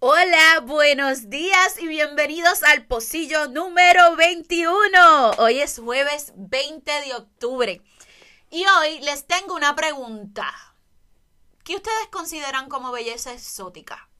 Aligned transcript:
Hola, 0.00 0.60
buenos 0.62 1.30
días 1.30 1.78
y 1.78 1.86
bienvenidos 1.86 2.62
al 2.64 2.84
pocillo 2.84 3.48
número 3.48 4.14
21. 4.16 5.30
Hoy 5.38 5.60
es 5.60 5.78
jueves 5.78 6.34
20 6.36 6.92
de 7.00 7.14
octubre 7.14 7.80
y 8.50 8.66
hoy 8.66 9.00
les 9.00 9.26
tengo 9.26 9.54
una 9.54 9.74
pregunta. 9.74 10.52
¿Qué 11.62 11.76
ustedes 11.76 12.08
consideran 12.10 12.68
como 12.68 12.92
belleza 12.92 13.32
exótica? 13.32 14.10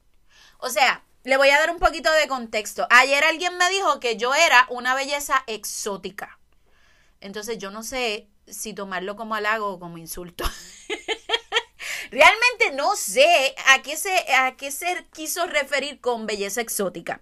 O 0.57 0.69
sea, 0.69 1.03
le 1.23 1.37
voy 1.37 1.49
a 1.49 1.59
dar 1.59 1.69
un 1.69 1.77
poquito 1.77 2.11
de 2.11 2.27
contexto. 2.27 2.87
Ayer 2.89 3.23
alguien 3.23 3.55
me 3.57 3.69
dijo 3.69 3.99
que 3.99 4.17
yo 4.17 4.33
era 4.33 4.65
una 4.71 4.95
belleza 4.95 5.43
exótica. 5.45 6.39
Entonces 7.25 7.57
yo 7.57 7.71
no 7.71 7.81
sé 7.81 8.27
si 8.45 8.75
tomarlo 8.75 9.15
como 9.15 9.33
halago 9.33 9.67
o 9.71 9.79
como 9.79 9.97
insulto. 9.97 10.45
Realmente 12.11 12.71
no 12.75 12.95
sé 12.95 13.55
a 13.65 13.81
qué 13.81 13.97
se, 13.97 14.13
a 14.31 14.55
qué 14.55 14.69
se 14.69 15.07
quiso 15.11 15.47
referir 15.47 15.99
con 15.99 16.27
belleza 16.27 16.61
exótica. 16.61 17.21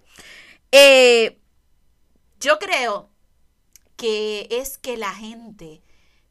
Eh, 0.72 1.38
yo 2.38 2.58
creo 2.58 3.08
que 3.96 4.46
es 4.50 4.76
que 4.76 4.98
la 4.98 5.14
gente 5.14 5.80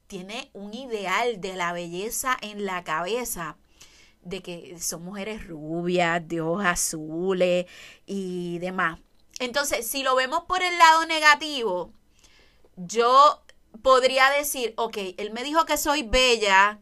tiene 0.06 0.52
un 0.54 0.76
ideal 0.76 1.42
de 1.42 1.56
la 1.56 1.74
belleza 1.74 2.38
en 2.42 2.66
la 2.66 2.84
cabeza 2.84 3.58
de 4.22 4.44
que 4.44 4.78
son 4.80 5.04
mujeres 5.04 5.48
rubias, 5.48 6.26
de 6.28 6.42
ojos 6.42 6.64
azules 6.64 7.66
y 8.06 8.60
demás. 8.60 9.00
Entonces, 9.40 9.88
si 9.88 10.04
lo 10.04 10.16
vemos 10.16 10.44
por 10.44 10.62
el 10.62 10.78
lado 10.78 11.08
negativo, 11.08 11.92
yo 12.76 13.43
podría 13.82 14.30
decir, 14.32 14.74
ok, 14.78 14.98
él 15.18 15.32
me 15.32 15.44
dijo 15.44 15.66
que 15.66 15.78
soy 15.78 16.04
bella, 16.04 16.80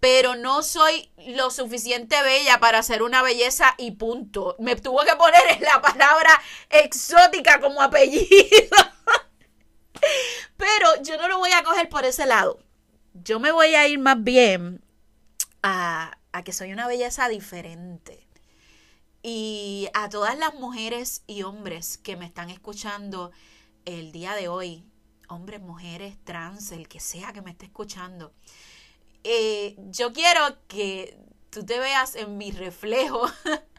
pero 0.00 0.36
no 0.36 0.62
soy 0.62 1.10
lo 1.28 1.50
suficiente 1.50 2.20
bella 2.22 2.60
para 2.60 2.82
ser 2.82 3.02
una 3.02 3.22
belleza 3.22 3.74
y 3.78 3.92
punto. 3.92 4.56
Me 4.58 4.76
tuvo 4.76 5.00
que 5.00 5.16
poner 5.16 5.60
la 5.60 5.80
palabra 5.82 6.40
exótica 6.70 7.60
como 7.60 7.82
apellido. 7.82 8.28
pero 10.56 11.02
yo 11.02 11.16
no 11.16 11.28
lo 11.28 11.38
voy 11.38 11.50
a 11.52 11.64
coger 11.64 11.88
por 11.88 12.04
ese 12.04 12.26
lado. 12.26 12.58
Yo 13.14 13.40
me 13.40 13.50
voy 13.50 13.74
a 13.74 13.88
ir 13.88 13.98
más 13.98 14.22
bien 14.22 14.84
a, 15.62 16.16
a 16.32 16.44
que 16.44 16.52
soy 16.52 16.72
una 16.72 16.86
belleza 16.86 17.28
diferente. 17.28 18.26
Y 19.22 19.88
a 19.94 20.08
todas 20.08 20.38
las 20.38 20.54
mujeres 20.54 21.22
y 21.26 21.42
hombres 21.42 21.98
que 21.98 22.16
me 22.16 22.24
están 22.24 22.50
escuchando 22.50 23.32
el 23.84 24.12
día 24.12 24.34
de 24.34 24.46
hoy, 24.46 24.84
hombres, 25.28 25.60
mujeres, 25.60 26.16
trans, 26.24 26.72
el 26.72 26.88
que 26.88 27.00
sea 27.00 27.32
que 27.32 27.42
me 27.42 27.50
esté 27.50 27.66
escuchando, 27.66 28.32
eh, 29.24 29.76
yo 29.90 30.12
quiero 30.12 30.40
que 30.66 31.18
tú 31.50 31.64
te 31.64 31.78
veas 31.78 32.14
en 32.14 32.36
mi 32.38 32.50
reflejo 32.50 33.30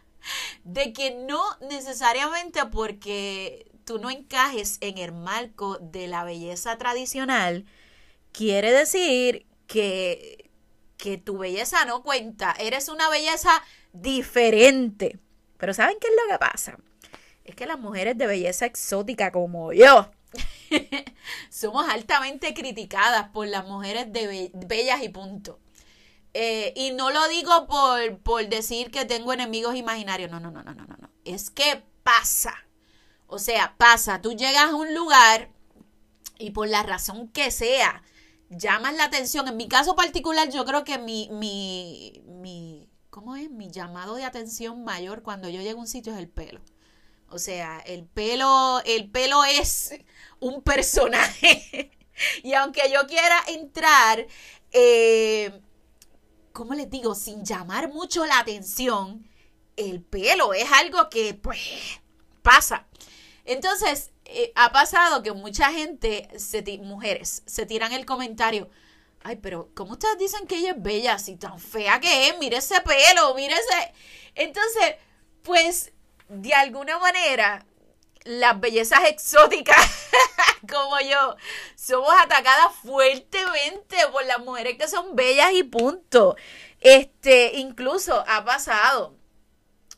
de 0.64 0.94
que 0.94 1.16
no 1.16 1.42
necesariamente 1.62 2.66
porque 2.66 3.72
tú 3.86 4.00
no 4.00 4.10
encajes 4.10 4.78
en 4.82 4.98
el 4.98 5.12
marco 5.12 5.78
de 5.80 6.08
la 6.08 6.24
belleza 6.24 6.78
tradicional, 6.78 7.66
quiere 8.32 8.72
decir 8.72 9.48
que, 9.68 10.50
que 10.98 11.18
tu 11.18 11.38
belleza 11.38 11.86
no 11.86 12.04
cuenta. 12.04 12.56
Eres 12.60 12.90
una 12.90 13.10
belleza 13.10 13.50
diferente. 13.94 15.18
Pero 15.58 15.74
¿saben 15.74 15.98
qué 16.00 16.08
es 16.08 16.14
lo 16.14 16.32
que 16.32 16.40
pasa? 16.40 16.78
Es 17.44 17.56
que 17.56 17.66
las 17.66 17.80
mujeres 17.80 18.18
de 18.18 18.28
belleza 18.28 18.66
exótica 18.66 19.32
como 19.32 19.74
yo, 19.74 20.12
somos 21.50 21.88
altamente 21.90 22.54
criticadas 22.54 23.30
por 23.30 23.48
las 23.48 23.66
mujeres 23.66 24.12
de 24.12 24.52
bellas 24.54 25.04
y 25.04 25.10
punto. 25.10 25.60
Eh, 26.34 26.74
y 26.76 26.92
no 26.92 27.10
lo 27.10 27.28
digo 27.28 27.68
por, 27.68 28.20
por 28.20 28.48
decir 28.48 28.92
que 28.92 29.06
tengo 29.06 29.34
enemigos 29.34 29.76
imaginarios, 29.76 30.30
no, 30.30 30.40
no, 30.40 30.52
no, 30.52 30.64
no, 30.64 30.74
no, 30.74 30.86
no. 30.86 31.10
Es 31.26 31.50
que 31.50 31.84
pasa. 32.04 32.54
O 33.28 33.40
sea, 33.40 33.76
pasa. 33.78 34.22
Tú 34.22 34.34
llegas 34.34 34.72
a 34.72 34.76
un 34.76 34.94
lugar 34.94 35.50
y 36.38 36.52
por 36.52 36.68
la 36.68 36.84
razón 36.84 37.28
que 37.30 37.52
sea, 37.52 38.04
llamas 38.50 38.96
la 38.96 39.06
atención. 39.06 39.48
En 39.48 39.58
mi 39.58 39.68
caso 39.68 39.96
particular, 39.96 40.50
yo 40.50 40.66
creo 40.66 40.84
que 40.84 40.98
mi, 40.98 41.30
mi, 41.32 42.22
mi, 42.26 42.90
¿cómo 43.10 43.36
es? 43.36 43.50
Mi 43.50 43.70
llamado 43.70 44.16
de 44.16 44.24
atención 44.24 44.84
mayor 44.84 45.24
cuando 45.24 45.50
yo 45.50 45.62
llego 45.62 45.80
a 45.80 45.82
un 45.82 45.88
sitio 45.88 46.14
es 46.14 46.20
el 46.20 46.30
pelo. 46.30 46.62
O 47.32 47.40
sea, 47.40 47.80
el 47.86 48.06
pelo, 48.06 48.82
el 48.86 49.10
pelo 49.10 49.44
es 49.44 49.94
un 50.40 50.62
personaje. 50.62 51.92
y 52.44 52.54
aunque 52.54 52.92
yo 52.92 53.06
quiera 53.08 53.40
entrar, 53.48 54.26
eh, 54.72 55.62
¿cómo 56.54 56.74
les 56.74 56.90
digo? 56.90 57.16
Sin 57.16 57.44
llamar 57.46 57.92
mucho 57.92 58.26
la 58.26 58.40
atención, 58.40 59.28
el 59.76 60.02
pelo 60.02 60.54
es 60.54 60.72
algo 60.72 61.10
que, 61.10 61.34
pues, 61.34 61.60
pasa. 62.42 62.88
Entonces, 63.46 64.12
eh, 64.26 64.52
ha 64.56 64.72
pasado 64.72 65.24
que 65.24 65.32
mucha 65.32 65.72
gente, 65.72 66.30
mujeres, 66.82 67.44
se 67.46 67.66
tiran 67.66 67.94
el 67.94 68.06
comentario. 68.06 68.70
Ay, 69.24 69.38
pero 69.38 69.70
¿cómo 69.76 69.94
ustedes 69.94 70.18
dicen 70.18 70.48
que 70.48 70.58
ella 70.58 70.72
es 70.72 70.82
bella, 70.82 71.14
así 71.14 71.36
tan 71.36 71.60
fea 71.60 72.00
que 72.00 72.30
es? 72.30 72.38
Mire 72.40 72.58
ese 72.58 72.80
pelo, 72.82 73.34
mire 73.36 73.54
ese. 73.54 73.94
Entonces, 74.36 74.96
pues, 75.44 75.92
de 76.30 76.54
alguna 76.54 77.00
manera, 77.00 77.66
las 78.24 78.60
bellezas 78.60 79.02
exóticas 79.08 80.10
como 80.70 81.00
yo 81.00 81.36
somos 81.76 82.14
atacadas 82.22 82.76
fuertemente 82.84 83.98
por 84.12 84.26
las 84.26 84.40
mujeres 84.40 84.78
que 84.78 84.88
son 84.88 85.16
bellas 85.16 85.52
y 85.54 85.64
punto. 85.64 86.36
Este, 86.80 87.56
incluso 87.56 88.24
ha 88.28 88.46
pasado 88.46 89.16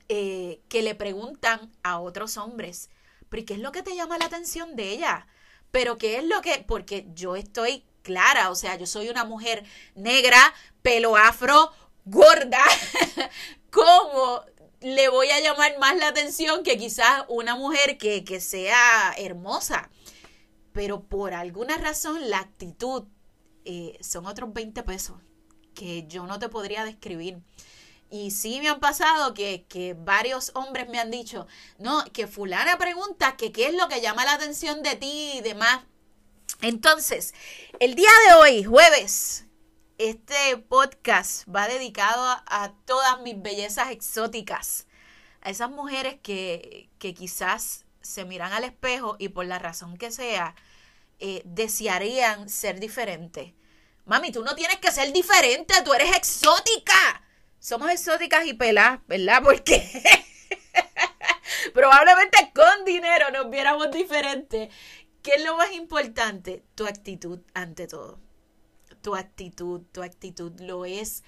eh, 0.09 0.61
que 0.69 0.81
le 0.81 0.95
preguntan 0.95 1.71
a 1.83 1.99
otros 1.99 2.37
hombres, 2.37 2.89
¿pero 3.29 3.45
qué 3.45 3.53
es 3.53 3.59
lo 3.59 3.71
que 3.71 3.83
te 3.83 3.95
llama 3.95 4.17
la 4.17 4.25
atención 4.25 4.75
de 4.75 4.89
ella? 4.89 5.27
Pero 5.71 5.97
qué 5.97 6.17
es 6.17 6.23
lo 6.23 6.41
que, 6.41 6.63
porque 6.67 7.07
yo 7.13 7.35
estoy 7.35 7.85
clara, 8.01 8.49
o 8.49 8.55
sea, 8.55 8.77
yo 8.77 8.87
soy 8.87 9.09
una 9.09 9.25
mujer 9.25 9.63
negra, 9.95 10.53
pelo 10.81 11.15
afro, 11.15 11.71
gorda, 12.05 12.63
¿cómo 13.71 14.43
le 14.81 15.09
voy 15.09 15.29
a 15.29 15.39
llamar 15.39 15.77
más 15.79 15.95
la 15.97 16.07
atención 16.07 16.63
que 16.63 16.77
quizás 16.77 17.23
una 17.27 17.55
mujer 17.55 17.97
que, 17.97 18.23
que 18.23 18.41
sea 18.41 19.13
hermosa. 19.17 19.89
Pero 20.73 21.03
por 21.03 21.33
alguna 21.33 21.77
razón 21.77 22.29
la 22.29 22.39
actitud 22.39 23.03
eh, 23.65 23.97
son 24.01 24.25
otros 24.25 24.51
20 24.53 24.83
pesos 24.83 25.17
que 25.75 26.05
yo 26.07 26.25
no 26.25 26.39
te 26.39 26.49
podría 26.49 26.83
describir. 26.83 27.39
Y 28.09 28.31
sí 28.31 28.59
me 28.59 28.69
han 28.69 28.79
pasado 28.79 29.33
que, 29.33 29.65
que, 29.69 29.93
varios 29.93 30.51
hombres 30.55 30.89
me 30.89 30.99
han 30.99 31.11
dicho, 31.11 31.47
no, 31.77 32.03
que 32.11 32.27
fulana 32.27 32.77
pregunta 32.77 33.37
que 33.37 33.53
qué 33.53 33.67
es 33.67 33.73
lo 33.73 33.87
que 33.87 34.01
llama 34.01 34.25
la 34.25 34.33
atención 34.33 34.83
de 34.83 34.97
ti 34.97 35.31
y 35.35 35.41
demás. 35.41 35.81
Entonces, 36.61 37.33
el 37.79 37.95
día 37.95 38.09
de 38.27 38.35
hoy, 38.35 38.63
jueves, 38.65 39.45
este 40.09 40.57
podcast 40.57 41.47
va 41.47 41.67
dedicado 41.67 42.23
a, 42.47 42.73
todas 42.85 43.21
mis 43.21 43.39
bellezas 43.39 43.91
exóticas, 43.91 44.87
a 45.41 45.51
esas 45.51 45.69
mujeres 45.69 46.15
que, 46.23 46.89
que, 46.97 47.13
quizás 47.13 47.85
se 48.01 48.25
miran 48.25 48.51
al 48.51 48.63
espejo 48.63 49.15
y 49.19 49.29
por 49.29 49.45
la 49.45 49.59
razón 49.59 49.97
que 49.97 50.09
sea, 50.09 50.55
eh, 51.19 51.43
desearían 51.45 52.49
ser 52.49 52.79
diferentes. 52.79 53.53
Mami, 54.05 54.31
tú 54.31 54.43
no 54.43 54.55
tienes 54.55 54.77
que 54.77 54.91
ser 54.91 55.13
diferente, 55.13 55.75
tú 55.85 55.93
eres 55.93 56.15
exótica. 56.15 57.23
Somos 57.59 57.91
exóticas 57.91 58.47
y 58.47 58.53
pelas, 58.53 59.01
¿verdad? 59.05 59.43
Porque 59.43 59.87
probablemente 61.75 62.51
con 62.55 62.85
dinero 62.85 63.29
nos 63.29 63.51
viéramos 63.51 63.91
diferentes. 63.91 64.73
¿Qué 65.21 65.35
es 65.35 65.43
lo 65.43 65.57
más 65.57 65.71
importante? 65.73 66.63
Tu 66.73 66.87
actitud 66.87 67.39
ante 67.53 67.85
todo 67.85 68.30
tu 69.01 69.15
actitud, 69.15 69.81
tu 69.91 70.03
actitud 70.03 70.51
lo 70.61 70.85
es 70.85 71.23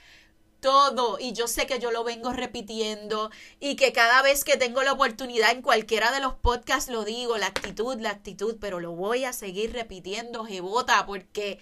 todo. 0.63 1.19
Y 1.19 1.33
yo 1.33 1.47
sé 1.47 1.67
que 1.67 1.77
yo 1.79 1.91
lo 1.91 2.03
vengo 2.03 2.31
repitiendo 2.31 3.29
y 3.59 3.75
que 3.75 3.91
cada 3.91 4.21
vez 4.21 4.43
que 4.43 4.57
tengo 4.57 4.81
la 4.81 4.93
oportunidad 4.93 5.51
en 5.51 5.61
cualquiera 5.61 6.11
de 6.11 6.21
los 6.21 6.33
podcasts 6.35 6.89
lo 6.89 7.03
digo, 7.03 7.37
la 7.37 7.47
actitud, 7.47 7.99
la 7.99 8.11
actitud, 8.11 8.55
pero 8.59 8.79
lo 8.79 8.93
voy 8.93 9.25
a 9.25 9.33
seguir 9.33 9.73
repitiendo, 9.73 10.45
jebota, 10.45 11.05
porque 11.05 11.59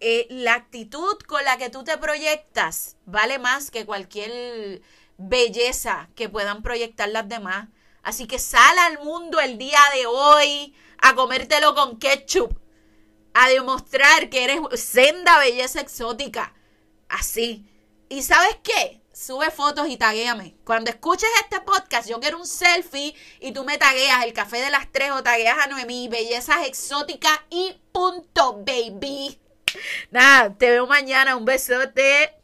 eh, 0.00 0.26
la 0.30 0.54
actitud 0.54 1.18
con 1.26 1.44
la 1.44 1.58
que 1.58 1.70
tú 1.70 1.82
te 1.82 1.98
proyectas 1.98 2.96
vale 3.04 3.38
más 3.38 3.70
que 3.70 3.84
cualquier 3.84 4.80
belleza 5.18 6.08
que 6.14 6.28
puedan 6.28 6.62
proyectar 6.62 7.08
las 7.08 7.28
demás. 7.28 7.68
Así 8.02 8.26
que 8.26 8.38
sal 8.38 8.78
al 8.78 9.04
mundo 9.04 9.40
el 9.40 9.58
día 9.58 9.80
de 9.94 10.06
hoy 10.06 10.74
a 10.98 11.16
comértelo 11.16 11.74
con 11.74 11.98
ketchup 11.98 12.56
a 13.38 13.48
demostrar 13.48 14.28
que 14.30 14.44
eres 14.44 14.60
senda 14.80 15.38
belleza 15.38 15.80
exótica. 15.80 16.54
Así. 17.08 17.66
¿Y 18.08 18.22
sabes 18.22 18.56
qué? 18.62 19.02
sube 19.16 19.50
fotos 19.50 19.88
y 19.88 19.96
taguéame. 19.96 20.56
Cuando 20.62 20.90
escuches 20.90 21.28
este 21.42 21.62
podcast, 21.62 22.06
yo 22.06 22.20
quiero 22.20 22.38
un 22.38 22.46
selfie 22.46 23.14
y 23.40 23.52
tú 23.52 23.64
me 23.64 23.78
tagueas 23.78 24.22
el 24.24 24.34
café 24.34 24.58
de 24.58 24.68
las 24.68 24.92
tres 24.92 25.10
o 25.12 25.22
tagueas 25.22 25.56
a 25.58 25.68
Noemí, 25.68 26.08
bellezas 26.08 26.66
exóticas 26.66 27.40
y 27.48 27.80
punto, 27.92 28.62
baby. 28.62 29.40
Nada, 30.10 30.54
te 30.54 30.70
veo 30.70 30.86
mañana. 30.86 31.36
Un 31.36 31.46
besote. 31.46 32.34